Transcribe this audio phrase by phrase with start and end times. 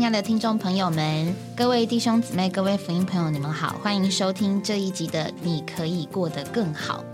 [0.00, 7.04] 亲爱的听众朋友们，各位弟兄姊妹，各位福音朋友，你们好，欢迎收听这一集的《你可以过得更好》。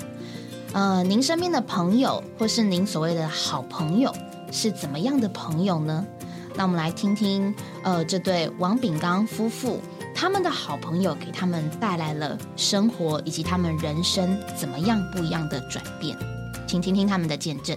[0.72, 4.14] 呃，您身边的朋友，或是您所谓的好朋友，
[4.52, 6.06] 是怎么样的朋友呢？
[6.54, 7.52] 那我们来听听，
[7.82, 9.80] 呃，这对王炳刚夫妇，
[10.14, 16.16] 他们的好朋友给他们带来了生活以及他们人生怎么样不一样的转变，
[16.68, 17.76] 请听听他们的见证。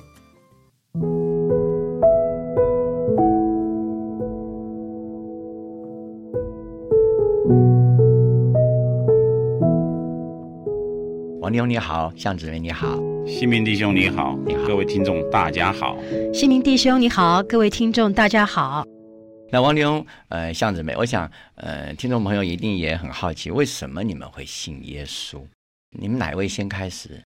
[11.49, 12.95] 王兄你好，向子梅你好，
[13.25, 15.97] 新民弟兄你好，你好各位听众大家好。
[16.31, 18.85] 新民弟兄你好，各位听众大家好。
[19.51, 25.41] 那王兄，呃，向子梅，我想，呃，听众朋友一定也很好奇，为什么你们会信耶稣？
[25.97, 27.19] 你们哪位先开始？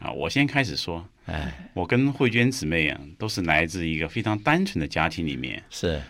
[0.00, 5.62] 啊，我先开始说，哎，我跟慧娟姊妹啊，都是来自一个非常单纯的家庭里面。
[5.70, 6.02] 是，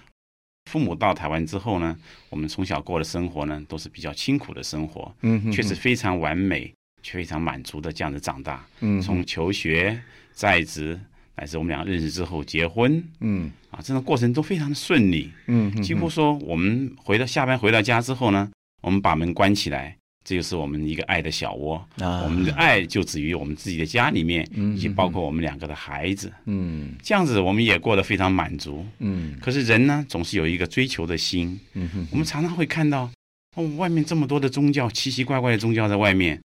[0.71, 1.95] 父母到台湾之后呢，
[2.31, 6.73] 我们从小过的生活呢，都是比较清苦的生活，嗯哼却是非常完美、却
[7.03, 8.65] 非常满足的这样子长大。
[8.81, 10.01] 嗯从求学、
[10.33, 10.99] 在职，
[11.37, 15.31] 乃至我们俩认识之后结婚，嗯啊，这个过程都非常的顺利。
[15.47, 18.51] 嗯几乎说，我们回到下班回到家之后呢，
[18.83, 21.77] 我们把门关起来，这就是我们一个爱的小窝。
[21.99, 26.33] 啊我们的爱就止于我们自己的家里面，嗯以及包括我们两个的孩子。
[26.47, 28.85] 嗯这样子，我们也过得非常满足。
[28.99, 31.59] 嗯可是人呢，总是有一个追求的心。
[31.75, 33.11] 嗯哼我们常常会看到，
[33.57, 36.41] 哦，外面这么多的宗教，奇奇怪怪的宗教在外面，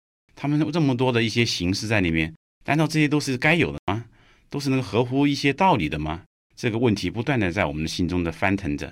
[0.43, 4.05] 他们这么多的一些形式在里面，难道这些都是该有的吗？
[4.51, 6.23] 都是那个合乎一些道理的吗？
[6.57, 8.91] 这个问题不断的在我们的心中的翻腾着。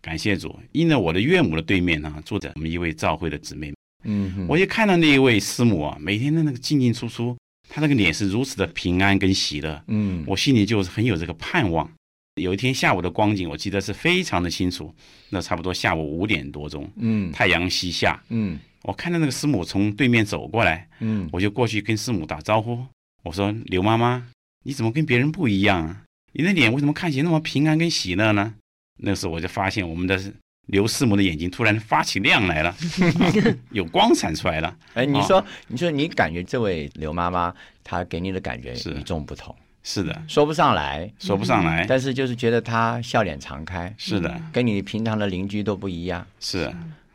[0.00, 7.36] 感谢主，因为我的岳母的对面呢、坐着我们一位教会的姊妹，嗯我一看到那一位师母啊，每天的那个进进出出，
[7.68, 11.90] 她那个脸是如此的平安跟喜乐，嗯我心里就是很有这个盼望。
[12.40, 14.94] 有一天下午的光景，我记得是非常的清楚，
[15.30, 21.28] 那差不多下午五点多钟，嗯太阳西下，嗯我看到那个师母从对面走过来，嗯。
[21.32, 22.86] 我就过去跟师母打招呼，
[23.22, 24.26] 我说：“刘妈妈，
[24.64, 26.02] 你怎么跟别人不一样啊？
[26.32, 28.54] 你的脸为什么看起来那么平安跟喜乐呢？”
[29.02, 30.20] 那时候我就发现我们的
[30.66, 32.76] 刘师母的眼睛突然发起亮来了，啊
[33.72, 34.76] 有光闪出来了。
[34.94, 35.22] 哎，你哦。
[35.26, 37.52] 说，你说你感觉这位刘妈妈
[37.82, 38.92] 她给你的感觉是。
[38.94, 41.86] 与众不同，是的，说不上来，说不上来。
[41.88, 46.70] 但是就是觉得她笑脸常开，是的，跟你平常的邻居都不一样，是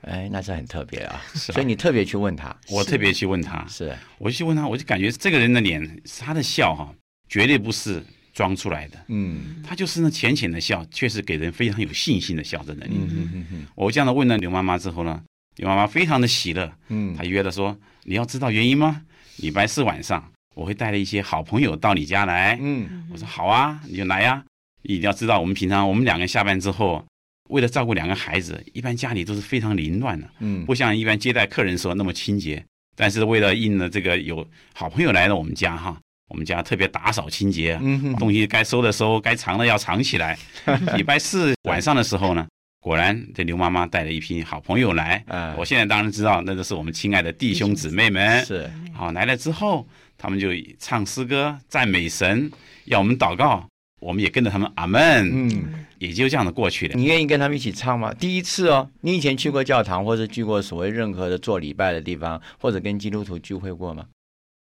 [0.06, 1.22] 哎，那是很特别啊。
[1.34, 1.54] 是啊。
[1.54, 6.94] 所以你特别去问他，我特别去问他，是，我就去问他，我就感觉这个人的脸，他的笑哈、
[7.28, 9.64] 绝对不是装出来的，嗯。
[9.68, 12.94] 他就是那浅浅的笑，确实给人非常有信心的笑在那里。
[12.96, 15.22] 嗯嗯嗯嗯我这样的问了刘妈妈之后呢，
[15.58, 17.16] 刘妈妈非常的喜乐，嗯。
[17.16, 19.02] 她约了说：“你要知道原因吗？
[19.38, 22.58] 礼拜四晚上我会带了一些好朋友到你家来。
[22.62, 23.08] 嗯。
[23.12, 24.44] 我说：“好啊，你就来呀、
[24.84, 27.04] 一定要知道，我们平常我们两个人下班之后，
[27.50, 32.64] 为了照顾两个孩子，一般家里都是非常凌乱的，嗯不像一般接待客人的时候那么清洁。
[32.96, 35.98] 但是为了应了这个有好朋友来了我们家哈，
[36.30, 40.38] 我们家特别打扫清洁，嗯东西该收的收，该藏的要藏起来。
[40.96, 42.48] 礼拜四晚上的时候呢，
[42.80, 45.22] 果然这刘妈妈带了一批好朋友来。
[45.28, 48.44] 嗯我现在当然知道，那都是我们亲爱的弟兄姊妹们。
[48.46, 49.86] 是好来了之后，
[50.18, 52.50] 他们就唱诗歌赞美神，
[52.86, 53.68] 要我们祷告，
[54.06, 55.02] 我们也跟着他们阿门，
[55.34, 56.94] 嗯，也就这样的过去了。
[56.96, 58.14] 你愿意跟他们一起唱吗？
[58.14, 64.06] 第一次哦，你以前去过教堂，或者去过所谓任何的做礼拜的地方，或者跟基督徒聚会过吗？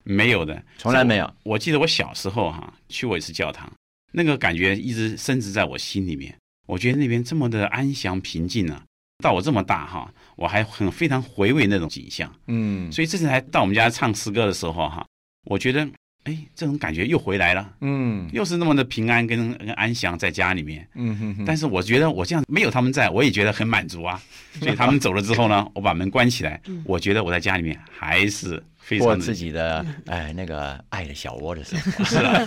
[0.04, 1.28] 没有的，从来没有。
[1.42, 3.68] 我记得我小时候哈、去过一次教堂，
[4.12, 6.32] 那个感觉一直深植在我心里面。
[6.68, 8.84] 我觉得那边这么的安详平静啊，
[9.18, 12.32] 到我这么大哈、我还很非常回味那种景象。
[12.46, 15.04] 嗯所以这次来到我们家唱诗歌的时候哈、
[15.46, 15.84] 我觉得
[16.24, 20.86] 哎，这种感觉又回来了，嗯又是那么的平安跟跟安详在家里面。
[20.94, 24.20] 嗯哼哼，但是我觉得我这样没有他们在，我也觉得很满足啊。
[24.60, 32.04] 所以他们走了之后呢， 我把门关起来，我觉得我在家里面还是非常过自己的哎那个爱的小窝的生活。
[32.04, 32.46] 是啊，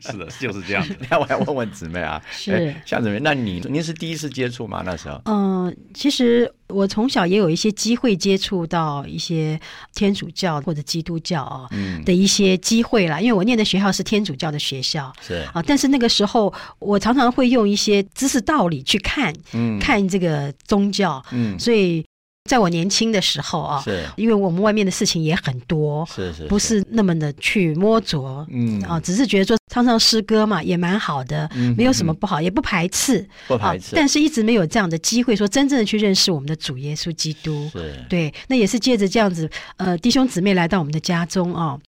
[0.00, 0.94] 是的，就是这样的。
[1.10, 4.82] 那 我要问问姊妹啊，是哎向姊妹，那你您是第一次接触吗？
[4.84, 5.20] 那时候？
[5.24, 9.58] 嗯、其实我从小也有一些机会接触到一些
[9.94, 22.04] 天主教或者基督教啊、嗯，的一些机会啦，因为我念的学校是天主教的学校是，啊，但是那个时候我常常会用一些知识道理去看、嗯看这个宗教，嗯所以
[22.46, 24.04] 在我年轻的时候啊，是。
[24.16, 28.46] 因为我们外面的事情也很多，是是，不是那么的去摸着。
[28.50, 28.80] 嗯。
[28.82, 33.88] 啊，只是觉得说唱唱诗歌嘛，也蛮好的，嗯没有什么不好，也不排斥，不排斥。
[33.88, 37.68] 啊，但是一直没有这样的机会，说真正的去认识我们的主耶稣基督。
[37.72, 37.94] 是。
[38.08, 41.78] 对，那也是借着这样子，呃，弟兄姊妹来到我们的家中啊、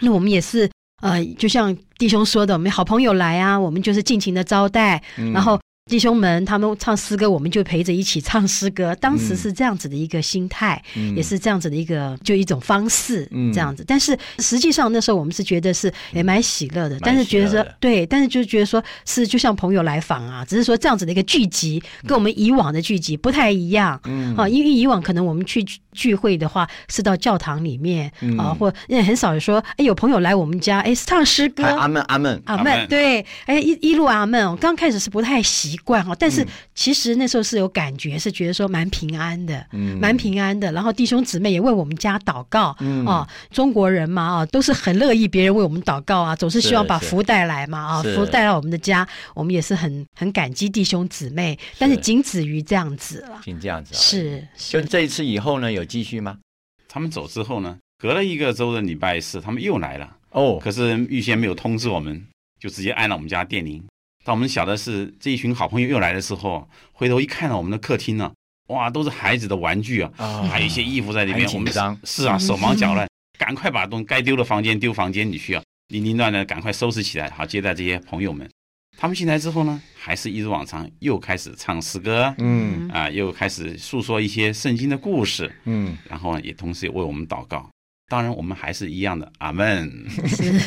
[0.00, 0.70] 那我们也是，
[1.00, 5.32] 呃，就像弟兄说的，我们好朋友来啊，我们就是尽情的招待，嗯。
[5.32, 5.58] 然后
[5.90, 8.94] 弟兄们他们唱诗歌，我们就陪着一起唱诗歌。
[8.94, 9.36] 当时嗯。
[9.36, 11.14] 是这样子的一个心态，嗯。
[11.14, 13.52] 也是这样子的一个就一种方式，嗯。
[13.52, 13.84] 这样子。
[13.86, 24.00] 但是实际上那时候我们是觉得是也蛮喜乐的，但是觉得说对，但是就觉得说是就像朋友来访啊，只是说这样子的一个聚集，跟我们以往的聚集不太一样。
[24.04, 24.34] 嗯。
[24.36, 28.38] 啊，因为以往可能我们去聚聚会的话是到教堂里面、嗯。
[28.38, 34.50] 啊，或因为很少有说，哎，有朋友来我们家，哎，唱诗歌，阿门阿门，阿门，阿门对，哎，一一路阿门。
[34.50, 40.70] 我刚开始是不太习惯哈，但嗯是其实那时候是有感觉，是觉得说蛮平安的，嗯蛮平安的。
[40.72, 53.40] 然后弟兄姊妹也为我们家祷告，嗯哦，中国人嘛，啊，都是很乐意别人为我们祷告啊，总是希望把福带来嘛，啊，福带到我们的家，我们也是很很感激弟兄姊妹，但是是仅止于这样子了。
[53.44, 54.00] 仅这样子而已。
[54.00, 56.38] 是，就这一次以后呢，有继续吗？
[56.88, 60.16] 他们走之后呢，隔了一个周的礼拜四，他们又来了。
[60.30, 62.26] 哦，可是预先没有通知我们，
[62.58, 63.82] 就直接按了我们家电铃。
[64.24, 68.32] 当我们晓得是这一群好朋友又来的时候，回头一看到我们的客厅呢，
[68.68, 71.40] 哇，都是孩子的玩具啊，啊还有一些衣服在里面。
[71.42, 73.06] 很紧我们张是啊， 手忙脚乱，
[73.38, 78.48] 赶快把东该丢的房间丢房间里去啊，零零乱乱赶快收拾起来，好接待这些朋友们。
[78.96, 87.68] 他们进来之后呢，还是一如往常，又开始唱诗歌，嗯啊，又开始诉说一些圣经的故事，嗯，然后呢，也同时也为我们祷告。
[88.08, 90.06] 当然，我们还是一样的，阿门。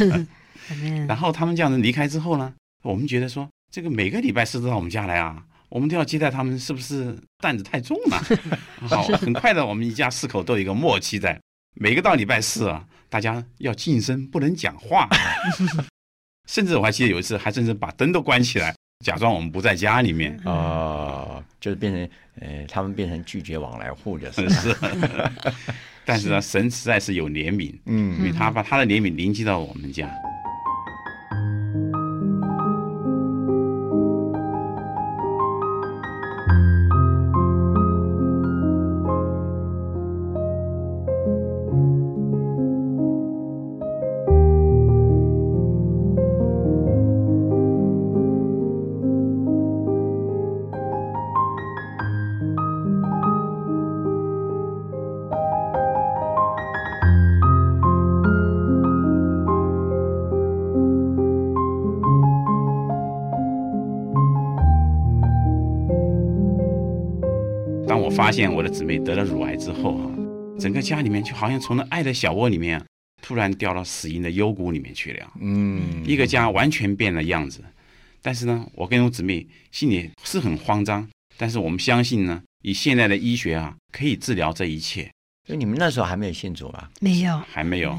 [0.69, 2.53] 阿门 然后他们这样子离开之后呢，
[2.87, 8.23] 我们觉得说，这个每个礼拜四都到我们家来啊，我们都要接待他们，是不是担子太重了？
[8.87, 11.37] 好，很快的，我们一家四口都有一个默契在，
[11.75, 15.09] 每个到礼拜四啊，大家要晋升，不能讲话。
[16.47, 18.73] 甚至我还记得有一次，还甚至把灯都关起来，
[19.03, 20.39] 假装我们不在家里面。
[20.45, 24.73] 哦，就是变成呃，他们变成拒绝往来户，就 是是，
[26.05, 30.09] 但是呢，神实在是有怜悯，嗯因嗯为他把他的怜悯临及到我们家。
[68.17, 70.11] 发现我的姊妹得了乳癌之后啊，
[70.59, 72.85] 整个家里面就好像从那爱的小窝里面啊，
[73.21, 75.33] 突然掉到死荫的幽谷里面去了。
[75.39, 77.63] 嗯，一个家完全变了样子。
[78.23, 85.11] 但是呢，我跟我姊妹心里是很慌张，但是我们相信呢，以现在的医学啊，可以治疗这一切。
[85.45, 86.89] 所以你们那时候还没有信主吧？
[86.99, 87.95] 没有，还没有，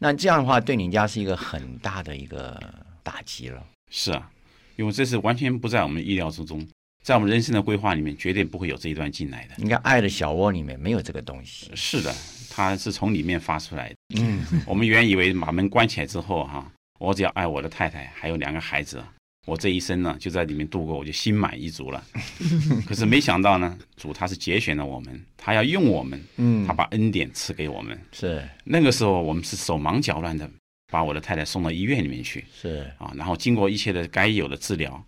[0.00, 2.58] 那这样的话，对你家是一个很大的一个
[3.02, 3.62] 打击了。
[3.92, 4.30] 是啊，
[4.76, 6.66] 因为这是完全不在我们意料之中，
[7.04, 9.54] 在我们人生的规划里面，绝对不会有这一段进来的。
[9.58, 11.70] 你看，爱的小窝里面没有这个东西。
[11.74, 12.10] 是的，
[12.48, 13.96] 它是从里面发出来的。
[14.18, 16.66] 嗯， 我们原以为把门关起来之后哈、
[16.98, 19.04] 我只要爱我的太太，还有两个孩子，
[19.46, 22.02] 我这一生呢就在里面度过，我就心满意足了。
[22.88, 28.00] 可是没想到呢，主他是节选了我们，他要用我们，嗯他把恩典赐给我们。
[28.12, 30.50] 是那个时候我们是手忙脚乱的，
[30.90, 35.04] 把我的太太送到医院里面去是，啊，然后经过一切的该有的治疗。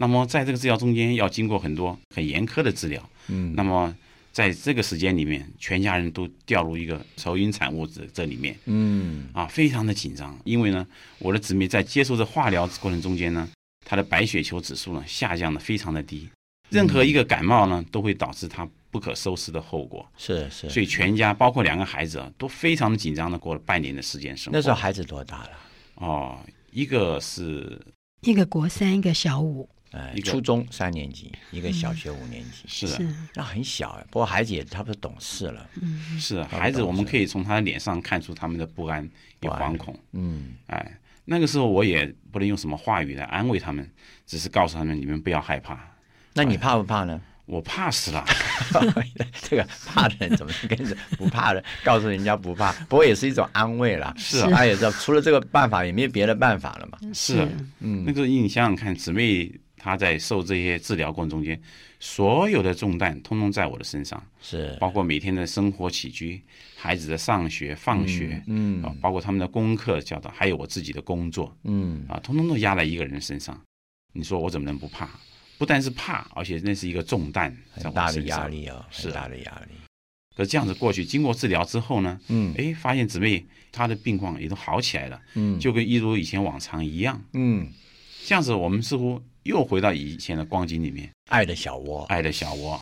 [0.00, 3.06] 那么在这个治疗中间，要经过很多很严苛的治疗。
[3.28, 3.94] 嗯，那么
[4.32, 8.56] 在这个时间里面，全家人都掉入一个愁云惨雾这这里面。
[8.64, 10.86] 嗯啊，非常的紧张，因为呢，
[11.18, 13.46] 我的姊妹在接受这化疗过程中间呢，
[13.84, 16.26] 她的白血球指数呢下降的非常的低，
[16.70, 20.70] 任何一个感冒呢都会导致她不可收拾的后果，是是。
[20.70, 24.56] 所以全家包括两个孩子啊，都非常的紧张的过了半年的时间生活。
[24.56, 25.50] 那时候孩子多大了？
[25.96, 26.38] 哦，
[26.72, 27.78] 一个是
[28.22, 32.86] 一个国三，一个小五，呃一，个初中三年级，一个小学五年级，是
[33.34, 34.06] 那很小哎。
[34.10, 35.68] 不过孩子也差不多懂事了。
[35.80, 39.04] 嗯，是孩子，我们可以从他的脸上看出他们的不安
[39.40, 39.98] 与惶恐。
[40.12, 43.90] 嗯哎，那个时候我也不能用什么话语来安慰他们，
[44.26, 45.78] 只是告诉他们你们不要害怕。
[46.34, 47.20] 那你怕不怕呢？
[47.46, 48.24] 我怕死了，
[49.42, 52.70] 这个怕的人怎么跟着不怕的 告诉人家不怕？
[52.88, 54.14] 不过也是一种安慰啦。
[54.16, 56.96] 是啊他也知道除了这个办法也没有别的办法了嘛。
[57.12, 57.48] 是啊
[57.80, 61.58] 嗯那个你想想看，姊妹她在受这些治疗过程中间，
[61.98, 66.40] 所有的重担通通在我的身上，是包括每天的生活起居、
[66.76, 73.58] 孩子的上学、放学，嗯啊，包括他们的功课教导，还有我自己的工作嗯啊，通通都压在一个人身上。
[74.12, 75.08] 你说我怎么能不怕？
[75.56, 78.48] 不但是怕，而且那是一个重担，在很大的压。
[78.48, 79.74] 力哦，是很大的压力。
[80.36, 87.22] 可是这样子过去，经过治疗之后呢，嗯哎，发现姊妹她的病况也都好起来了，嗯就跟一如以前往常一样。
[87.34, 87.66] 嗯
[88.26, 92.80] 这样子，我们似乎又回到以前的光景里面，爱的小窝，爱的小窝。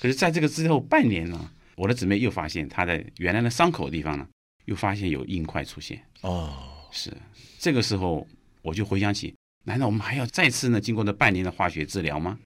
[0.00, 4.26] 可是，在这个之后半年呢，我的姊妹又发现她的原来的伤口的地方呢，
[4.64, 6.02] 又发现有硬块出现。
[6.22, 6.54] 哦，
[6.90, 7.12] 是
[7.58, 8.26] 这个时候，
[8.62, 9.34] 我就回想起，
[9.64, 12.38] 难道我们还要再次呢，经过这半年的化学治疗吗？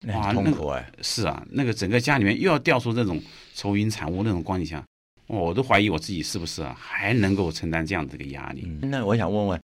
[0.00, 0.90] 那哇痛苦哎。
[1.02, 3.22] 是啊，那个整个家里面又要掉出这种
[3.54, 4.84] 愁云惨雾那种光景下，
[5.28, 8.62] 哇我都怀疑我自己是不是啊，还能够承担这样子的一个压力。
[8.64, 9.60] 嗯，那我想问问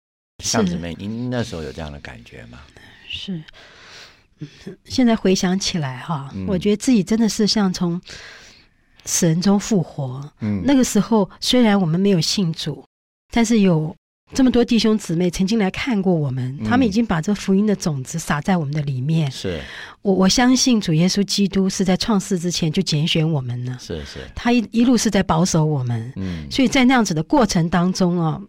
[0.43, 2.61] 向姊妹，您那时候有这样的感觉吗？
[3.09, 3.43] 是。
[4.41, 4.49] 嗯
[4.85, 6.47] 现在回想起来哈，嗯。
[6.47, 8.01] 我觉得自己真的是像从
[9.05, 10.33] 死人中复活。
[10.41, 12.85] 嗯，那个时候虽然我们没有信主，
[13.33, 13.93] 但是有
[14.33, 16.65] 这么多弟兄姊妹曾经来看过我们，嗯。
[16.65, 19.29] 他们已经把这福音的种子撒在我们的里面。
[19.29, 19.61] 是。
[20.03, 28.41] 我我相信主耶稣基督是在创世之前就拣选我们了，是是，他一一路是在保守我们，嗯，所以在那样子的过程当中哦，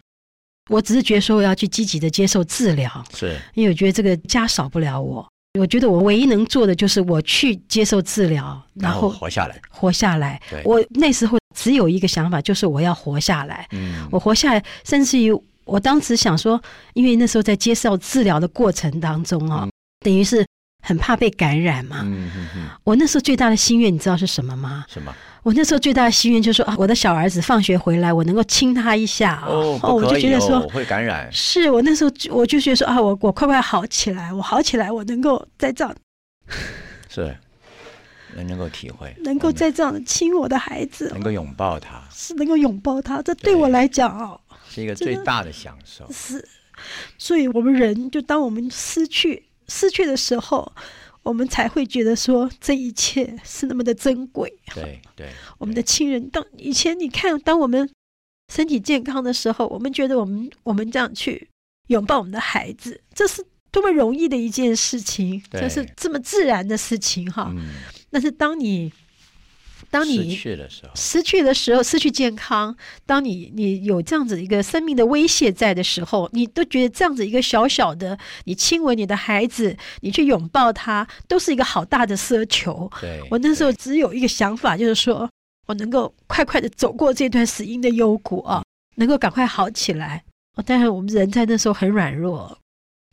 [0.70, 5.28] 我只是觉得说我要去积极的接受治疗，是因为我觉得这个家少不了我。
[5.60, 9.60] 我觉得我唯一能做的就是我去接受治疗，然后活下来。
[9.70, 10.40] 活下来。
[10.64, 13.68] 我那时候只有一个想法，就是我要活下来。
[13.72, 15.36] 嗯，我活下来，甚至于
[15.66, 16.62] 我当时想说，
[16.94, 19.72] 因为那时候在接受治疗的过程当中啊、嗯
[20.06, 20.46] 等于是
[20.82, 22.02] 很怕被感染嘛。
[22.04, 24.86] 嗯嗯嗯，我那时候最大的心愿，你知道是什么吗？
[24.88, 25.14] 什么？
[25.44, 29.48] 我那时候最大的心愿就是说啊，我的小儿子放学回来，我能够亲他一下啊。
[29.48, 31.32] 哦，我就觉得说，会感染。
[31.32, 35.96] 是我那时候我就觉得说啊，我我快快好起来，我好起来，我能够再这样，
[37.08, 37.36] 是，
[38.36, 46.06] 能能够体会，能够再这样亲我的孩子，能够拥抱他，是能够拥抱他，这对对我来讲哦，是一个最大的享受。
[46.12, 46.46] 是，
[47.18, 50.72] 所以我们人就当我们失去失去的时候，
[51.24, 54.52] 我们才会觉得说这一切是那么的珍贵。
[54.74, 57.90] 对对，我们的亲人，当以前你看，当我们
[58.54, 61.50] 身体健康的时候，我们觉得我们我们这样去
[61.88, 67.52] 拥抱我们的孩子，这是多么容易的一件事情，对这是这么自然的事情哈。
[67.56, 67.74] 嗯，
[68.10, 68.92] 但是当你
[69.92, 82.92] 当失你去的时候，失去的时候，失去健康，当你你有这样子一个生命的威胁在的时候，你都觉得这样子一个小小的，你亲吻你的孩子，你去拥抱他，都是一个好大的奢求。
[83.02, 85.30] 对，我那时候只有一个想法，就是说
[85.68, 88.64] 我能够快快的走过这段死因的幽谷啊，
[88.98, 90.24] 能够赶快好起来。
[90.56, 92.58] 哦，当然我们人在那时候很软弱，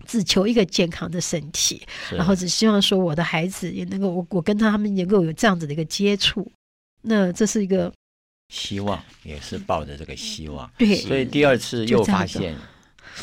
[0.06, 1.80] 只求一个健康的身体，
[2.10, 6.50] 然后只希望说我的孩子也能够，我我跟他们能够有这样子的一个接触。
[7.08, 7.92] 那这是一个
[8.48, 12.54] 希望也是抱着这个希望，对，所以第二次又发现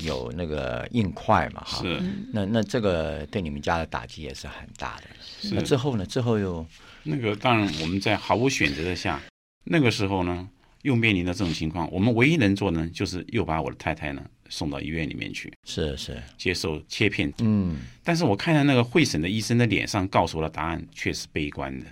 [0.01, 1.97] 有那个硬块嘛，哈，是。
[1.99, 5.03] 嗯那那这个对你们家的打击也是很大的。
[5.51, 6.05] 那是之后呢？
[6.05, 6.65] 之后又
[7.03, 9.21] 那个当然我们在毫无选择的下，
[9.65, 10.47] 那个时候呢，
[10.81, 15.53] 又面临着这种情况，我们唯一能做呢，就是又把我的太太呢送到医院里面去。
[15.67, 17.31] 是是，接受切片。
[17.39, 17.77] 嗯。
[18.03, 21.85] 但是我看到那个会诊的医生的脸上告诉我的答案却是悲观的，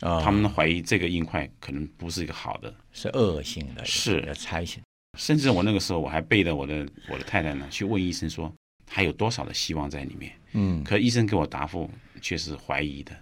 [0.00, 4.82] 啊，他们怀疑这个硬块可能不是一个好的，是恶性的，是要拆线。
[5.18, 8.52] 甚至我那个时候我还背着我的我的太太呢去问医生说
[8.86, 11.90] 还有多少的希望在里面，嗯，可医生给我答复
[12.20, 13.16] 却是怀疑的。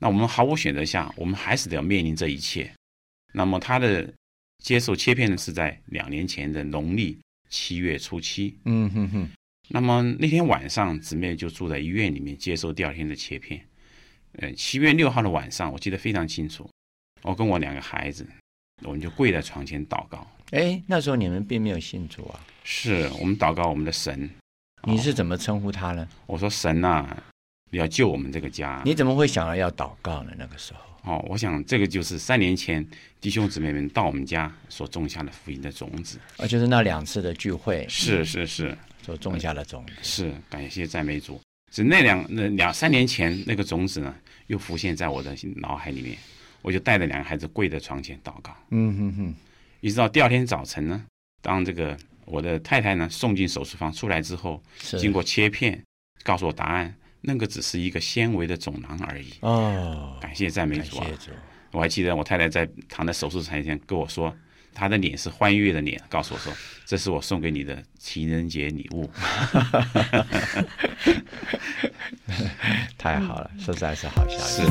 [0.00, 2.72] 那我们毫无选择下，我们还是得要面临这一切。
[3.32, 4.12] 那么他的
[4.64, 7.18] 接受切片呢是在两年前的农历
[7.48, 8.58] 七月初七。
[8.64, 9.30] 嗯哼哼，
[9.68, 13.64] 那么那天晚上，姊妹就住在医院里面接受第二天的切片。
[14.38, 16.68] 呃，七月六号的晚上，我记得非常清楚，
[17.22, 18.26] 我跟我两个孩子，
[18.82, 20.26] 我们就跪在床前祷告。
[20.52, 24.28] 哎，那时候你们并没有信主啊，是我们祷告我们的神。
[24.84, 26.08] 你是怎么称呼他呢？
[26.26, 27.16] 我说神呐、
[27.70, 28.82] 你要救我们这个家。
[28.84, 30.32] 你怎么会想到要祷告呢？
[30.38, 32.86] 那个时候，哦，我想这个就是三年前
[33.20, 36.18] 弟兄姊妹们到我们家所种下的福音的种子。
[36.38, 39.92] 啊，就是那两次的聚会是是是所种下的种子。
[40.02, 41.40] 是，感谢赞美主。
[41.70, 44.14] 只那两那两三年前那个种子呢，
[44.46, 46.16] 又浮现在我的脑海里面，
[46.60, 49.34] 我就带着两个孩子跪在床前祷告，嗯哼哼，
[49.80, 51.04] 一直到第二天早晨呢，
[51.40, 54.62] 当这个我的太太呢送进手术房出来之后，
[54.98, 55.82] 经过切片，
[56.22, 59.32] 告诉我答案，那个只是一个纤维的肿囊而已。
[59.40, 61.06] 哦，感谢赞美主啊
[61.72, 64.34] 我还记得我太太在躺在手术台前跟我说，
[64.74, 66.52] 她的脸是欢悦的脸，告诉我说
[66.84, 69.10] ：“这是我送给你的情人节礼物。
[72.98, 74.62] 太好了，实在是好消”息。
[74.62, 74.68] 是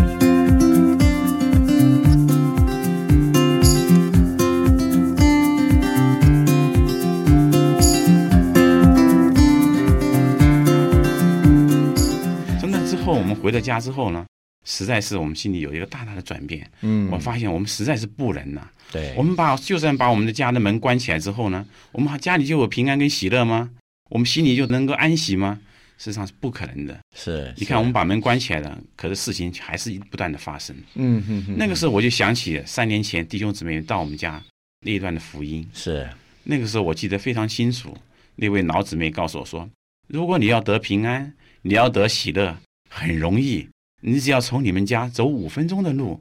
[12.60, 14.26] 从那之后，我们回到家之后呢，
[14.66, 16.70] 实在是我们心里有一个大大的转变。
[16.82, 23.70] 嗯，我发现我们实在是不能呐、对，我们把就算把我们的家的门关起来之后呢，我们家里就有平安跟喜乐吗？
[24.10, 25.60] 我们心里就能够安息吗？
[25.98, 27.00] 事实上是不可能的。
[27.16, 30.76] 是，你看，我们把门关起来了，可是事情还是不断的发生。
[30.96, 34.44] 嗯哼哼，那个时候我就想起三年前弟兄姊妹到我们家
[34.86, 35.68] 那一段的福音。
[35.74, 36.10] 是
[36.44, 37.96] 那个时候我记得非常清楚，
[38.36, 39.70] 那位老姊妹告诉我说
[40.10, 42.58] ：“如果你要得平安，你要得喜乐，
[42.90, 43.70] 很容易，
[44.02, 46.20] 你只要从你们家走五分钟的路，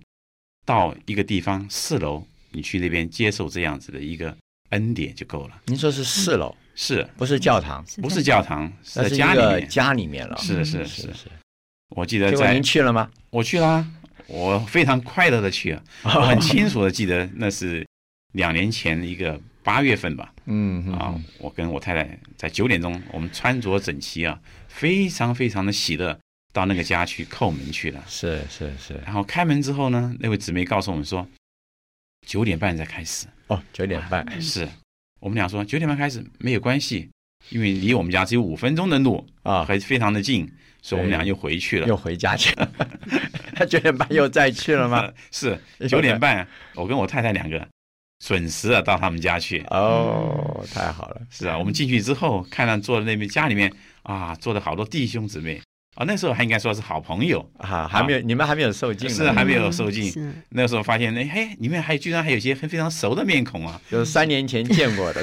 [0.65, 2.23] 到一个地方四楼，
[2.53, 4.37] 你去那边接受这样子的一个
[4.71, 5.63] 恩典就够了。
[5.67, 7.85] 您说是四楼，是不是教堂？
[8.03, 8.71] 不是教堂？
[8.85, 9.69] 是在那是一个家里面。
[9.69, 10.37] 家里面了。
[10.39, 11.31] 是是是是是。
[11.97, 13.11] 我记得在您去了吗？
[13.31, 13.85] 我去啦，
[14.27, 17.85] 我非常快乐的去了， 我很清楚的记得那是
[18.33, 20.33] 两年前的一个八月份吧。
[20.45, 26.17] 嗯啊，我跟我太太在九点钟，我们穿着整齐啊，非常非常的喜乐，
[26.53, 28.05] 到那个家去叩门去了。
[28.07, 28.95] 是是是。
[29.05, 31.27] 然后开门之后呢，那位姊妹告诉我们说，
[32.27, 33.27] 九点半才开始。
[33.49, 34.41] 哦，九点半。
[34.41, 34.69] 是
[35.21, 37.11] 我们俩说九点半开始没有关系，
[37.51, 40.51] 因为离我们家只有五分钟的路啊还非常的近，
[40.83, 41.87] 所以我们俩又回去了。
[41.87, 42.73] 又回家去了，
[43.55, 45.13] 他 九点半又再去了吗？
[45.31, 47.69] 是九点半，我跟我太太两个
[48.25, 49.61] 准时啊到他们家去。
[49.71, 55.61] 哦，太好了，是啊，我们进去之后，看到坐在那边家里面啊，坐了好多弟兄姊妹
[56.01, 60.11] 啊，那时候还应该说是好朋友，啊，还没有，你们还没有受尽，是还没有受尽。
[60.11, 63.79] 是那时候发现，哎嘿，里面还居然还有一些非常熟的面孔啊！
[63.91, 65.23] 就是三年前见过的，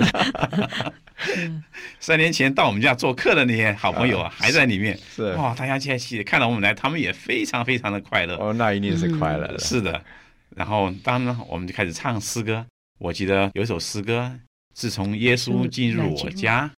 [2.00, 4.96] 三年前到我们家做客的那些好朋友啊，还在里面。
[5.15, 8.36] 是哇，大家现在一看到我们来，他们也非常非常的快乐。
[8.36, 10.00] 哦，那一定是快乐的，是的，
[10.55, 12.63] 然后当然我们就开始唱诗歌。
[13.00, 14.31] 我记得有一首诗歌，
[14.75, 16.72] 自从耶稣进入我家，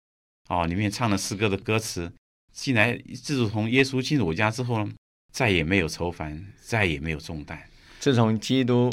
[0.49, 2.13] 哦，里面唱的诗歌的歌词，
[2.59, 4.93] 进来自从耶稣进入我家之后呢，
[5.33, 7.57] 再也没有愁烦，再也没有重担。
[8.01, 8.93] 自从基督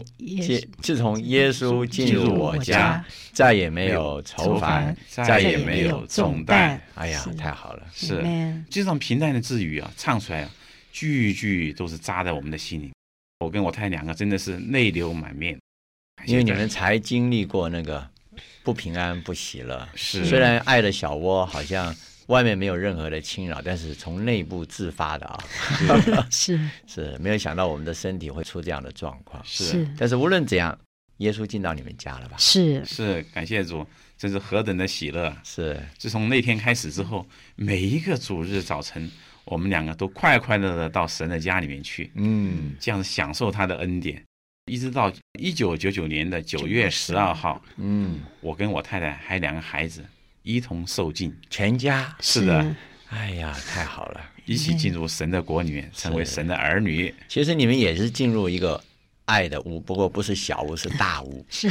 [0.84, 3.04] 自从耶稣进入我家，
[3.34, 6.82] 再也没有愁烦，再再也没有重重担担。
[6.94, 8.24] 哎呀，太好了，是
[8.70, 10.52] 这种平淡的字语啊，唱出来啊，
[10.92, 12.92] 句句都是扎在我们的心里。
[13.40, 15.60] 我跟我太太两个真的是泪流满面，
[16.28, 18.08] 因为你们才经历过那个
[18.64, 19.88] 不平安、不喜乐。
[19.96, 21.96] 是虽然爱的小窝好像
[22.28, 25.40] 外面没有任何的侵扰，但是从内部自发的啊，
[26.32, 26.60] 是。
[26.88, 29.42] 是没有想到我们的身体会出这样的状况。
[29.46, 29.66] 是。
[29.66, 30.78] 是但是无论怎样，
[31.18, 32.36] 耶稣进到你们家了吧？
[32.38, 32.84] 是。
[32.86, 33.86] 是，感谢主，
[34.18, 35.28] 真是何等的喜乐。
[35.28, 35.42] 啊！
[35.44, 35.80] 是。
[35.98, 39.10] 自从那天开始之后，每一个主日早晨，
[39.46, 44.24] 我们两个都快快乐乐到神的家里面去，嗯，这样享受他的恩典，
[44.66, 50.04] 一直到一九九九年的九月十二号，嗯，我跟我太太还有两个孩子
[50.46, 52.76] 一同受尽，全家，是的，
[53.10, 54.22] 哎呀，太好了！
[54.46, 57.12] 一起进入神的国里面，成为神的儿女。
[57.28, 58.80] 其实你们也是进入一个
[59.26, 61.68] 爱的屋，不过不是小屋，是大屋， 是，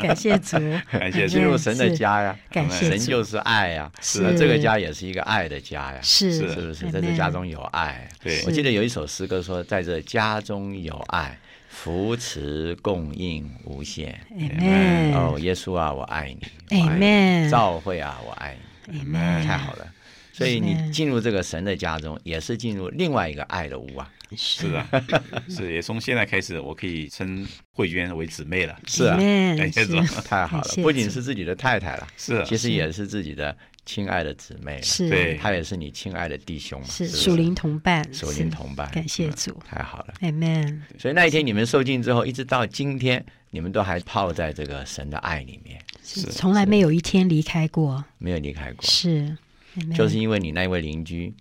[0.00, 0.56] 感谢主，
[0.90, 2.34] 感谢进入神的家呀。
[2.50, 2.96] 感谢主。
[2.96, 4.34] 神就是爱呀，是。
[4.38, 6.32] 这个家也是一个爱的家呀，是。
[6.32, 6.90] 是不是？
[6.90, 8.08] 在这家中有爱。
[8.22, 8.42] 对。
[8.46, 11.38] 我记得有一首诗歌说，在这家中有爱，
[11.72, 14.20] 扶持供应无限。
[14.36, 16.46] Amen 哦，耶稣啊，我爱你。
[16.70, 18.56] 我爱你 Amen 教会啊，我爱
[18.86, 19.00] 你。
[19.00, 19.86] Amen 太好了。
[20.34, 24.08] 所以你进入这个神的家中，也是进入另外一个爱的屋啊。
[24.36, 24.86] 是啊，
[25.48, 28.78] 是也从现在开始，我可以称慧娟为姊妹了。
[28.86, 29.16] 是啊
[29.58, 33.54] 感谢主太好了不仅是自己的太太了，是啊其实也是自己的
[33.84, 34.80] 亲爱的姊妹。
[34.82, 38.90] 是对他也是你亲爱的弟兄嘛，是属灵同伴，属灵同伴。
[38.90, 40.14] 感谢主太好了。
[40.20, 48.84] ，Amen，所以那一天你们受尽之后，一直到今天，你们都还泡在这个神的爱里面，是从来没有一天离开过，没有离开过。
[48.84, 49.36] 是
[49.76, 51.34] ，Amen 就是因为你那位邻居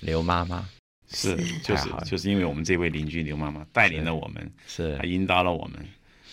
[0.00, 0.68] 刘妈妈
[1.10, 5.84] 是，就是太好了就是因为我们这位邻居刘妈妈带领了我们，是还引导了我们。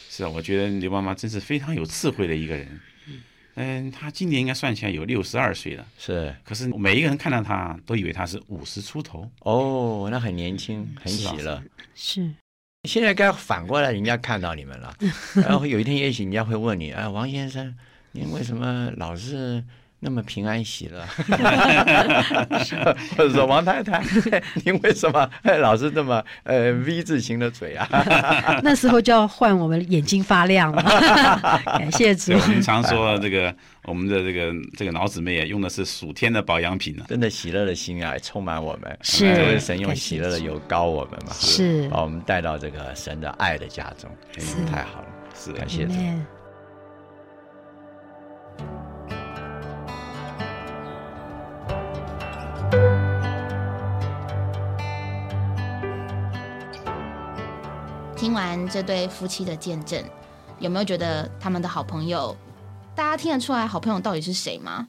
[0.10, 2.80] 是啊，我觉得刘妈妈真是非常有智慧的一个人。
[3.56, 9.30] 嗯，他今年应该算起来有六十二岁了，是可是每一个人看到他都以为他是五十出头。
[9.40, 11.64] 哦，那很年轻，很是啊喜乐。
[11.96, 12.34] 是
[12.84, 14.96] 现在该反过来，人家看到你们了，
[15.36, 17.76] 然后有一天也许人家会问你，哎，王先生，
[18.12, 19.64] 您为什么老是
[20.06, 21.04] 那么平安喜乐？
[23.18, 24.04] 或者说王太太，
[24.64, 25.28] 您为什么？
[25.42, 27.90] 哎 老是这么呃 V 字形的嘴啊？
[28.62, 30.84] 那时候就要换我们眼睛发亮了，
[31.66, 33.54] 感谢主，，我们常说这个
[33.86, 38.96] 我们的这个这个老姊妹也，用的是属天的保养品呢、真的喜乐的心啊，充满我们。
[39.02, 41.90] 是这位神用喜乐的油膏我们嘛，是。
[41.90, 45.52] 把我们带到这个神的爱的家中，哎太好了，是。
[45.54, 45.94] 感谢主。
[58.16, 60.04] 听完这对夫妻的见证，
[60.60, 62.36] 有没有觉得他们的好朋友？
[62.96, 64.88] 大家听得出来好朋友到底是谁吗？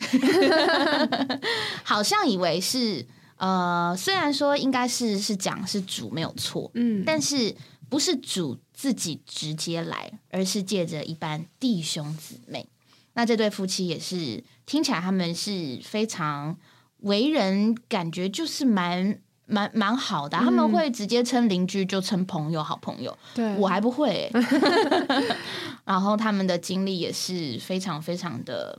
[1.84, 7.54] 好像以为是呃，虽然说应该是是讲是主没有错，嗯，但是
[7.90, 12.66] 不是主自己直接来，而是借着一般弟兄姊妹。
[13.12, 16.56] 那这对夫妻也是听起来他们是非常
[17.00, 23.16] 为人，感觉就是蛮蛮蛮好的啊、他们会直接称邻居就称朋友、好朋友。
[23.34, 24.32] 对，我还不会欸、
[25.84, 28.78] 然后他们的经历也是非常非常的，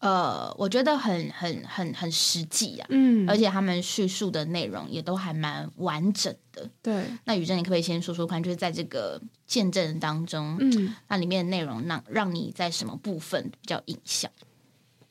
[0.00, 6.68] 呃，我觉得很很很很实际啊，嗯，而且他们叙述的内容也都还蛮完整的。
[6.82, 14.30] 对，那宇珍，你可不可以先说说看，就是在这个见证当中，嗯，那里面的内容让让你在什么部分比较印象？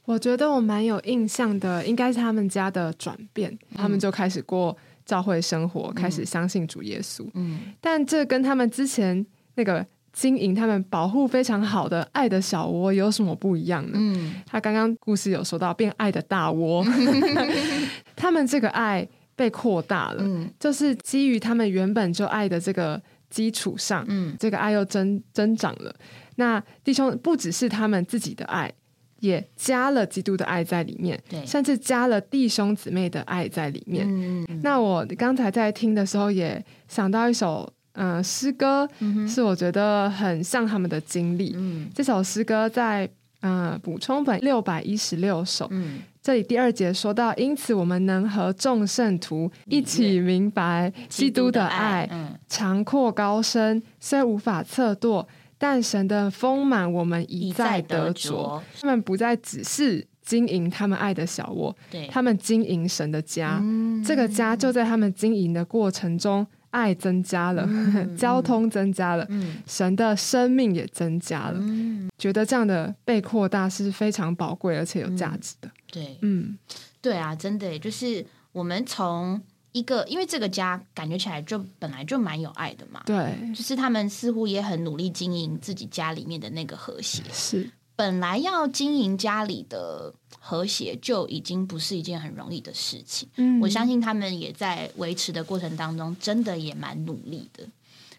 [0.07, 7.29] 我觉得我蛮有印象的，应该是他们家的转变，他们就开始过教会生活，开始相信主耶稣。
[7.33, 7.73] 嗯。
[7.81, 13.91] 但这跟他们之前那个经营他们保护非常好的爱的小窝有什么不一样呢？
[13.95, 14.35] 嗯。
[14.45, 16.85] 他刚刚故事有说到变爱的大窝，
[18.15, 20.49] 他们这个爱被扩大了，嗯。
[20.57, 24.33] 就是基于他们原本就爱的这个基础上，嗯。
[24.39, 25.93] 这个爱又增增长了。
[26.37, 28.71] 那弟兄不只是他们自己的爱，
[29.19, 31.45] 也加了基督的爱在里面，对。
[31.45, 34.05] 甚至加了弟兄姊妹的爱在里面。
[34.07, 34.45] 嗯。
[34.49, 38.87] 嗯那我刚才在听的时候，也想到一首嗯、呃诗歌，
[39.27, 41.53] 是我觉得很像他们的经历。
[41.55, 41.89] 嗯。
[41.93, 43.09] 这首诗歌在
[43.41, 45.99] 呃补充本六百一十六首，嗯。
[46.21, 50.91] 这里第二节说到，因此我们能和众圣徒一起明白。
[51.07, 52.37] 基督的爱，嗯。
[52.49, 55.25] 长阔高深，虽无法测度，
[55.57, 58.63] 但神的丰满我们一一再再得得着。
[58.79, 63.59] 他们不再只是经营他们爱的小窝，对，他们经营神的家。
[63.61, 67.67] 嗯这个家就在他们经营的过程中，爱增加了，
[68.17, 71.57] 交通增加了，嗯神的生命也增加了。
[71.59, 75.69] 嗯觉得这样的被扩大是非常宝贵而且有价值的。
[75.91, 76.57] 对嗯，
[77.01, 79.41] 对啊，真的就是我们从
[79.77, 87.21] 一个，因为这个家感觉起来就本来就蛮有爱的嘛，对，就是他们似乎也很努力经营自己家里面的那个和谐。
[87.31, 93.29] 是，本来要经营家里的和谐，就已经不是一件很容易的事情。
[93.35, 97.63] 嗯我相信他们也在维持的过程当中，真的也蛮努力的。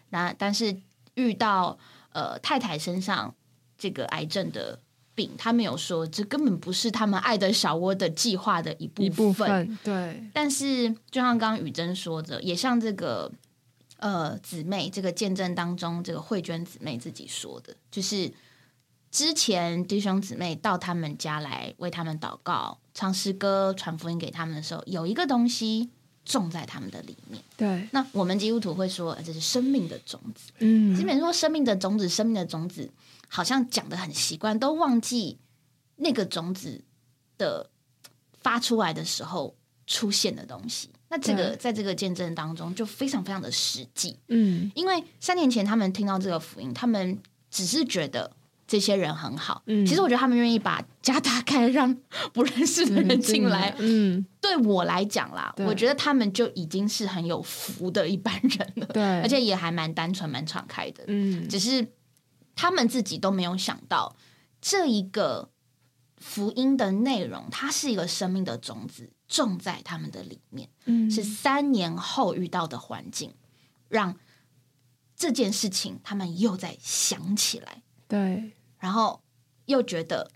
[0.09, 0.75] 那但是
[1.15, 1.77] 遇到
[2.13, 3.35] 呃太太身上
[3.77, 4.79] 这个癌症的
[5.19, 9.05] 病，他们有说这根本不是他们爱的小窝的计划的一部分。
[9.05, 13.29] 一部分，对，但是就像刚刚雨珍说的，也像这个
[13.97, 18.31] 呃姊妹这个见证当中，这个慧娟姊妹自己说的，就是
[19.11, 25.89] 之前弟兄姊妹到他们家来为他们祷告、唱诗歌、传福音给他们的时候，有一个东西
[26.23, 27.43] 种在他们的里面。
[27.57, 30.53] 对，那我们基督徒会说，呃这是生命的种子。
[30.59, 32.89] 嗯基本说生命的种子，生命的种子，
[33.29, 35.39] 好像讲的很习惯，都忘记
[35.95, 36.83] 那个种子
[37.37, 37.69] 的
[38.41, 39.55] 发出来的时候
[39.87, 40.89] 出现的东西。
[41.07, 47.17] 那这个在这个见证当中就非常非常的实际，嗯因为三年前他们听到这个福音，他们
[47.49, 48.31] 只是觉得。
[48.69, 51.91] 这些人很好，嗯其实我觉得他们愿意把家打开，让
[52.31, 53.73] 不认识的人进来。
[53.79, 61.03] 嗯，对我来讲啦，我觉得他们就已经是很有福的一般人了，对，而且也还蛮单纯、蛮敞开的。
[61.07, 61.83] 嗯，只是
[62.59, 64.17] 他们自己都没有想到，
[64.59, 65.49] 这一个
[66.17, 71.09] 福音的内容，它是一个生命的种子，种在他们的里面，嗯。
[71.09, 73.33] 是三年后遇到的环境，
[73.87, 74.17] 让
[75.15, 79.21] 这件事情他们又在想起来，对，然后
[79.67, 80.29] 又觉得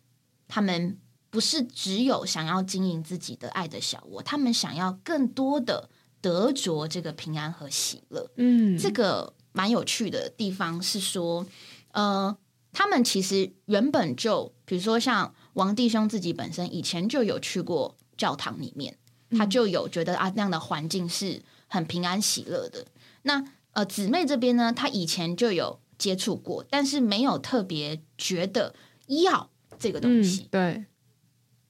[0.47, 0.97] 他们
[1.29, 5.89] 不是只有想要经营自己的爱的小窝，他们想要更多的
[6.21, 8.31] 得着这个平安和喜乐。
[8.37, 11.45] 嗯，这个蛮有趣的地方是说，
[11.93, 12.37] 呃，
[12.71, 18.97] 他们其实原本就，比如说像王弟兄自己本身以前就有去过教堂里面，
[19.31, 22.85] 他就有觉得啊那样的环境是很平安喜乐的。
[23.23, 28.75] 那呃姊妹这边呢，她以前就有接触过，但是没有特别觉得
[29.07, 30.47] 要这个东西嗯，。
[30.51, 30.85] 对，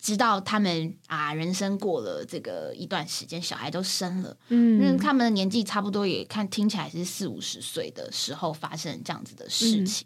[0.03, 4.35] 直到他们啊人生过了这个一段时间，小孩都生了。
[4.49, 10.05] 因为嗯，他们的年纪差不多，也看听起来是四五十岁的时候发生这样子的事情。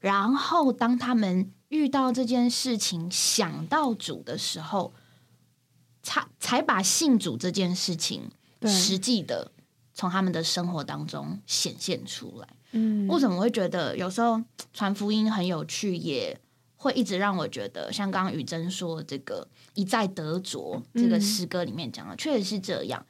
[0.00, 4.92] 然后当他们遇到这件事情，想到主的时候，
[6.02, 8.30] 才才把信主这件事情
[8.66, 9.50] 实际的
[9.94, 12.48] 从他们的生活当中显现出来。
[12.72, 14.38] 嗯，为什么会觉得有时候
[14.74, 16.38] 传福音很有趣，也
[16.78, 23.04] 会一直让我觉得，像刚刚雨珍说这个一再得着这个诗歌里面讲的，确实是这样。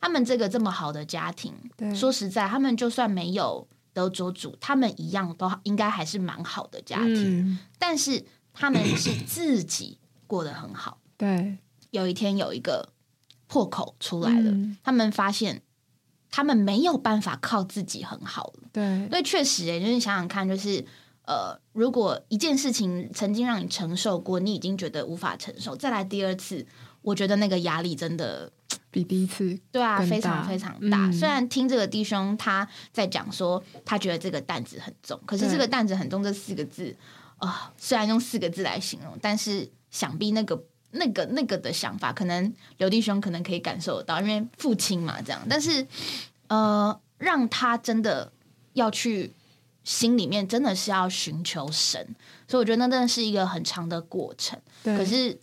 [0.00, 7.40] 他们这个这么好的家庭，对说实在，他们就算没有得着主，他们一样都应该还是蛮好的家庭。
[7.40, 11.58] 嗯但是他们是自己过得很好，对，
[11.90, 12.92] 有一天有一个
[13.46, 15.62] 破口出来了，嗯他们发现
[16.30, 18.68] 他们没有办法靠自己很好了。
[18.72, 20.82] 对，所以确实、欸，就是想想看，就是
[21.30, 26.66] 呃，如果一件事情曾经让你承受过，你已经觉得无法承受，再来第二次，
[27.02, 28.50] 我觉得那个压力真的
[28.90, 31.06] 比第一次对啊，非常非常大。
[31.06, 36.96] 嗯虽然听这个弟兄他在讲说，他觉得这个担子很重，可是这个担子很重这四个字
[37.38, 40.64] 啊、虽然用四个字来形容，但是想必那个。
[40.92, 45.40] 那个那个的想法，可能刘弟兄可能可以感受得到，因为父亲嘛，这样。
[45.48, 45.86] 但是，
[46.48, 48.32] 呃，让他真的
[48.72, 49.32] 要去
[49.84, 52.14] 心里面真的是要寻求神，
[52.46, 54.58] 所以我觉得那真的是一个很长的过程。
[54.82, 55.40] 对，可是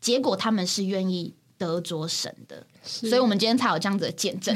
[0.00, 4.54] 结果他们是愿意得着神的，所以我们今天才有这样子的见证。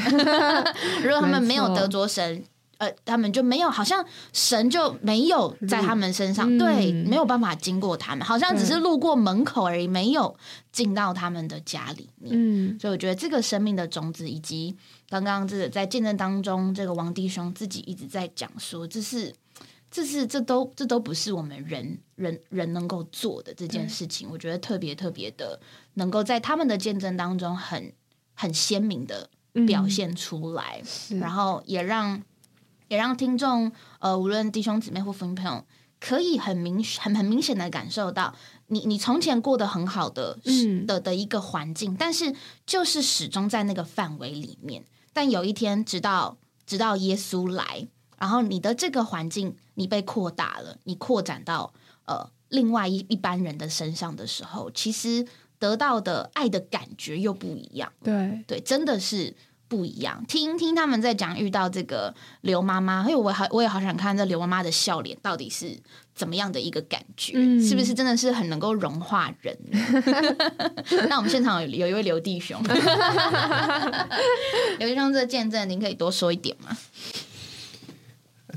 [1.02, 2.42] 如果他们没有得着神，
[2.78, 6.58] 呃，他们就没有，好像神就没有在他们身上，嗯。
[6.58, 10.36] 对，没有办法经过他们，好像只是路过门口而已，没有
[10.70, 12.32] 进到他们的家里面。
[12.34, 14.76] 嗯，所以我觉得这个生命的种子，以及
[15.08, 19.34] 刚刚这个在见证当中，这个王弟兄自己一直在讲说，这是。
[19.90, 25.58] 这是这都这都不是我们人人人能够做的这件事情，我觉得特别特别的
[25.94, 27.94] 能够在他们的见证当中很
[28.34, 29.30] 很鲜明的
[29.66, 30.82] 表现出来，
[31.18, 32.22] 然后也让
[32.88, 35.64] 也让听众呃，无论弟兄姊妹或福音朋友，
[35.98, 38.34] 可以很明很很明显的感受到，
[38.66, 42.34] 你你从前过得很好的、嗯的的一个环境，但是
[42.66, 44.84] 就是始终在那个范围里面。
[45.18, 55.26] 但有一天，直到直到耶稣来，然后你的这个环境你被扩大了，你扩展到呃另外一一般人的身上的时候，其实
[55.58, 57.92] 得到的爱的感觉又不一样。
[58.04, 59.34] 对，对，真的是
[59.66, 60.24] 不一样。
[60.26, 65.76] 听听他们在讲遇到这个刘妈妈，因为我好我也好想看这刘妈妈的笑脸到底是
[66.18, 69.56] 怎么样的一个感觉，嗯是不是真的是很能够融化人？
[71.08, 72.60] 那我们现场有有一位刘弟兄，
[74.80, 76.76] 刘弟兄这个见证，您可以多说一点吗？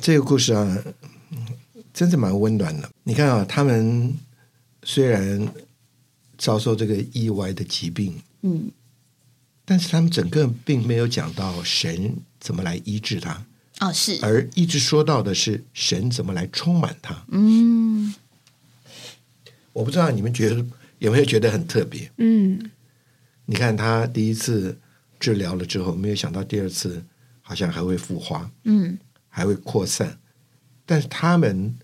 [0.01, 0.83] 这个故事啊，
[1.31, 1.45] 嗯
[1.93, 2.89] 真是蛮温暖的。
[3.03, 4.17] 你看啊，他们
[4.81, 5.47] 虽然
[6.39, 8.71] 遭受这个意外的疾病，嗯，
[9.63, 13.45] 但是他们整个并没有讲到神怎么来医治他，
[13.81, 17.25] 哦，是，而一直说到的是神怎么来充满他。
[17.29, 18.13] 嗯，
[19.73, 20.65] 我不知道你们觉得
[20.99, 22.11] 有没有觉得很特别？
[22.17, 22.71] 嗯，
[23.45, 24.77] 你看他第一次
[25.19, 27.03] 治疗了之后，没有想到第二次
[27.41, 30.19] 好像还会复发，嗯，还会扩散。
[30.85, 31.75] 但是他们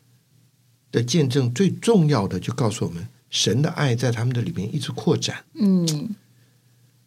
[0.92, 5.44] 的见证最重要的，就告诉我们，神的爱在他们的里面一直扩展。
[5.56, 6.16] 嗯，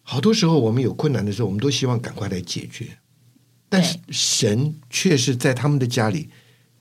[0.02, 2.98] 好多时候我们有困难的时候，我们都希望赶快来解决，
[3.70, 6.28] 但是神却是在他们的家里，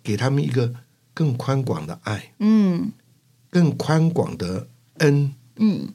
[0.03, 0.73] 给他们一个
[1.13, 2.91] 更宽广的爱，嗯，
[3.49, 5.87] 更宽广的恩，嗯，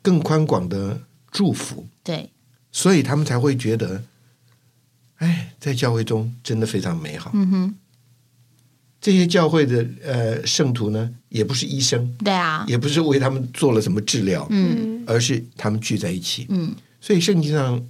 [0.00, 2.30] 更宽广的祝福，对，
[2.70, 4.04] 所以他们才会觉得，
[5.16, 7.30] 哎，在教会中真的非常美好。
[7.34, 7.74] 嗯哼，
[9.00, 15.02] 这些教会的呃圣徒呢，也不是医生，对啊，也不是为他们做了什么治疗，嗯。
[15.04, 16.46] 而是他们聚在一起。
[16.50, 16.72] 嗯。
[17.00, 17.84] 所以圣经上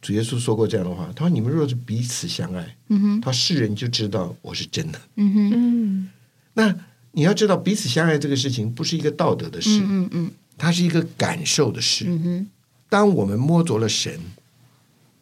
[0.00, 5.00] 主耶稣说过这样的话，他说：“你们若是彼此相爱，嗯哼，他说世人就知道我是真的。
[5.16, 6.10] 嗯哼，嗯，
[6.54, 6.74] 那
[7.12, 10.30] 你要知道，彼此相爱这个事情不是一个道德的事，嗯嗯嗯。
[10.56, 12.04] 它是一个感受的事。
[12.08, 12.46] 嗯哼，
[12.88, 14.18] 当我们摸着了神，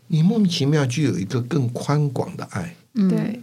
[0.06, 2.74] 你莫名其妙就有一个更宽广的爱。
[2.94, 3.40] 嗯，对，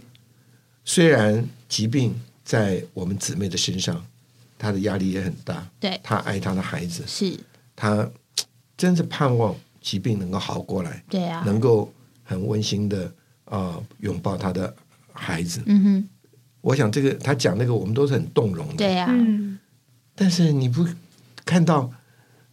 [0.84, 4.04] 虽然疾病在我们姊妹的身上，
[4.58, 7.38] 她的压力也很大，对，她爱她的孩子，是，
[7.76, 8.08] 她
[8.76, 11.92] 真是盼望疾病能够好过来，对啊，能够
[12.22, 13.04] 很温馨的
[13.44, 14.74] 啊、呃拥抱他的
[15.12, 15.60] 孩子。
[15.66, 16.08] 嗯哼，
[16.62, 18.76] 我想这个他讲那个，我们都是很动容的。
[18.76, 19.58] 对啊，嗯，
[20.14, 20.88] 但是你不
[21.44, 21.92] 看到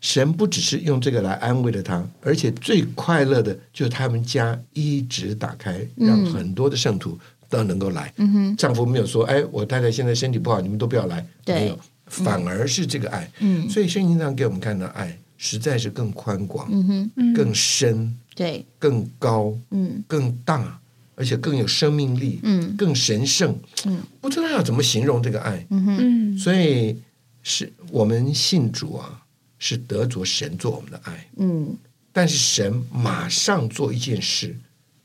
[0.02, 7.18] 神不只是用这个来安慰了他，而且最快乐的就是他们家一直打开，让很多的圣徒
[7.48, 8.14] 都能够来。
[8.18, 13.32] 嗯哼，丈夫没有说：“哎，我太太现在身体不好，你们都不要来。”对没有，反而是这个爱。
[13.40, 17.34] 嗯所以圣经上给我们看到爱实在是更宽广、嗯哼，嗯。
[17.34, 20.04] 更深、对，更高、嗯。
[20.08, 20.80] 更大，
[21.16, 22.76] 而且更有生命力、嗯。
[22.78, 23.58] 更神圣。
[23.86, 24.04] 嗯。
[24.22, 25.66] 不知道要怎么形容这个爱。
[25.72, 26.96] 嗯哼，嗯，所以
[27.42, 29.24] 是我们信主啊，
[29.58, 31.76] 是得着神做我们的爱，嗯。
[32.14, 34.56] 但是神马上做一件事。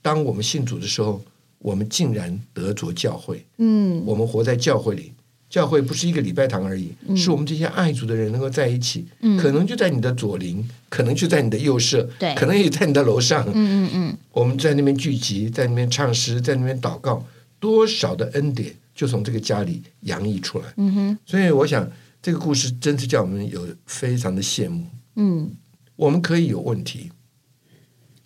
[0.02, 1.24] 当我们信主的时候，
[1.60, 4.04] 我们竟然得着教会，嗯。
[4.04, 5.14] 我们活在教会里。
[5.48, 9.38] 教会不是一个礼拜堂而已，是我们这些爱主的人能够在一起，嗯。
[9.38, 12.34] 可能就在你的左邻，可能就在你的右舍，对。
[12.34, 13.46] 可能也在你的楼上。
[13.48, 17.24] 嗯嗯嗯，我们在那边聚集，在那边唱诗，在那边祷告，
[17.60, 20.64] 多少的恩典就从这个家里洋溢出来。
[20.76, 21.88] 嗯哼，所以我想，
[22.20, 25.50] 这个故事真是叫我们有非常的羡慕，嗯。
[25.94, 27.10] 我们可以有问题，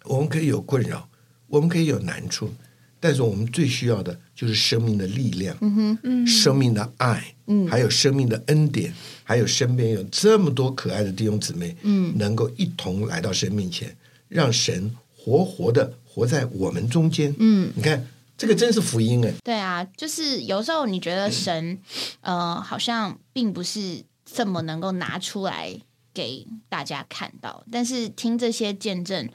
[0.04, 1.08] 我们可以有困扰，
[1.46, 2.50] 我们可以有难处，
[2.98, 8.90] 但是我们最需要的就是生命的力量，嗯哼，嗯，生命的爱，嗯还有生命的恩典，
[9.22, 13.94] 还有身边有这么多可爱的弟兄姊妹，嗯能够一同来到神面前，
[14.28, 17.34] 让神活活的活在我们中间。
[17.38, 18.02] 嗯，你看，
[18.38, 19.30] 这个真是福音哎！
[19.44, 21.78] 对啊，就是有时候你觉得神，
[22.22, 25.78] 呃，好像并不是这么能够拿出来
[26.14, 29.28] 给大家看到，但是听这些见证，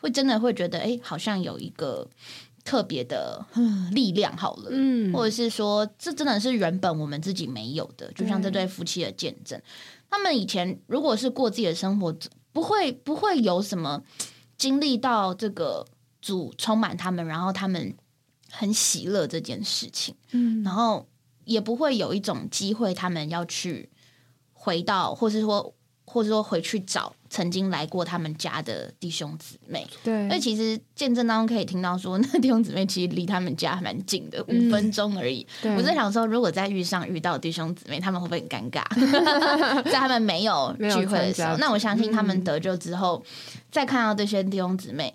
[0.00, 2.10] 会真的会觉得，哎，好像有一个
[2.68, 3.90] 特别的嗯。
[3.94, 9.58] 力量，好了，嗯，或者是说，这真的是原本我们自己没有的，就像这对夫妻的见证，
[10.10, 12.14] 他们以前如果是过自己的生活，
[12.52, 14.02] 不会不会有什么
[14.58, 15.86] 经历到这个
[16.20, 17.96] 主充满他们，然后他们
[18.50, 20.62] 很喜乐这件事情，嗯。
[20.62, 21.08] 然后
[21.44, 23.88] 也不会有一种机会，他们要去
[24.52, 25.74] 回到，或是说，
[26.08, 29.86] 或者说回去找曾经来过他们家的弟兄姊妹。
[30.02, 35.46] 对，那其实见证当中可以听到说，那弟兄姊妹其实离他们家还蛮近的，嗯五分钟而已。
[35.60, 38.82] 对我在想说，如果在遇上遇到弟兄姊妹，他们会不会很尴尬？
[39.84, 43.22] 在他们没有聚会的时候，那我相信他们嗯得救之后，
[43.70, 45.14] 再看到这些弟兄姊妹，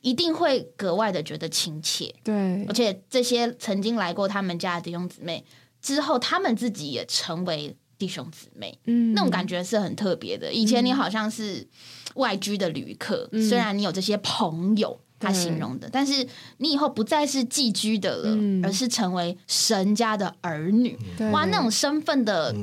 [0.00, 2.12] 一定会格外的觉得亲切。
[2.24, 5.44] 对而，且这些曾经来过他们家的弟兄姊妹
[5.80, 10.52] 之后，他们自己也成为弟兄姊妹，嗯那种感觉是很特别的。
[10.52, 11.66] 以前你好像是
[12.14, 15.00] 外居的旅客，嗯虽然你有这些朋友。
[15.18, 16.12] 他形容的，但是
[16.58, 20.94] 你以后不再是寄居的了，嗯而是成为神家的儿女。
[21.16, 22.54] 对哇，那种身份的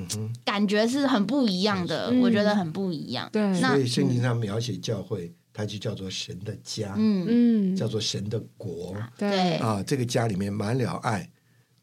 [0.45, 3.27] 感觉是很不一样的，嗯我觉得很不一样。
[3.31, 9.81] 对，那所以圣经上描写教会，它就叫做神的家，嗯，嗯，叫做神的国对啊。
[9.81, 11.27] 这个家里面满了爱，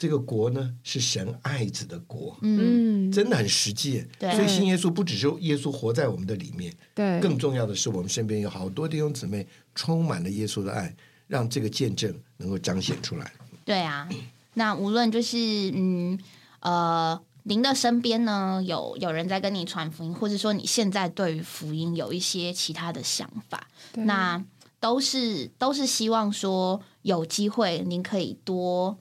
[0.01, 4.03] 这个国呢是神爱子的国，嗯，嗯，真的很实际。
[4.19, 4.35] 对。
[4.35, 13.31] 所以信耶稣不只是耶稣活在我们的里面，对，更重要的是我们身边有好多弟兄姊妹充满了耶稣的爱，让这个见证能够彰显出来。
[13.63, 14.09] 对啊，
[14.55, 15.37] 那无论就是
[15.75, 16.19] 嗯
[16.61, 24.43] 呃，您的身边呢有有人在跟你传福音，或者说你现在对于福音有一些其他的想法，那
[24.81, 28.97] 都是都是希望说有机会您可以多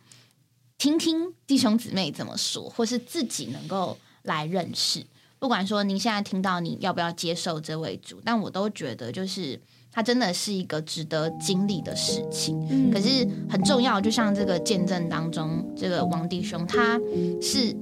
[0.79, 5.05] 听听弟兄姊妹怎么说，或是自己能够来认识。
[5.37, 9.59] 不管说您现在听到你要不要接受这位主，但我都觉得就是
[9.91, 12.65] 它真的是一个值得经历的事情。
[12.71, 16.97] 嗯可是很重要，就像这个见证当中，这个王弟兄他
[17.41, 17.75] 是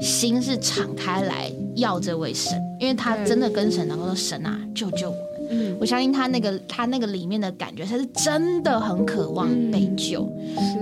[0.00, 5.26] 心是敞开来要这位神，因为他真的跟神能够说神啊，救救我们。
[5.50, 10.28] 嗯，我相信他那个他那个里面的感觉，他是真的很渴望被救，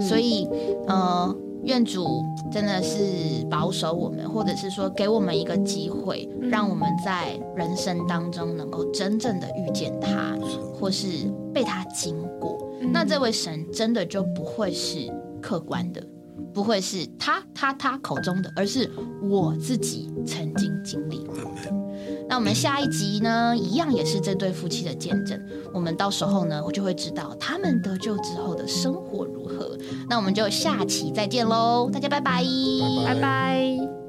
[0.00, 0.46] 是所以
[0.87, 6.50] 呃，愿主真的是保守我们，或者是说给我们一个机会，嗯。
[6.50, 10.37] 让我们在人生当中能够真正的遇见他，
[10.72, 12.59] 或是被他经过。
[12.81, 12.90] 嗯。
[12.92, 16.03] 那这位神真的就不会是客观的，
[16.53, 18.90] 不会是他他他口中的，而是
[19.23, 21.73] 我自己曾经经历过的。
[22.29, 25.40] 那我们下一集呢，一样也是这对夫妻的见证。
[25.73, 29.77] 我们到时候呢，我就会知道他们得救之后的生活如何。
[30.09, 34.04] 那我们就下期再见喽，大家拜拜拜拜拜。